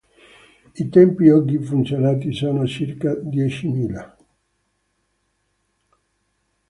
[0.73, 4.17] I templi oggi funzionanti sono circa diecimila.